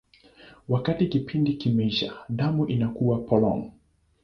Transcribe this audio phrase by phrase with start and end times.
[0.69, 3.71] Wakati kipindi kimeisha, damu inakuwa polong.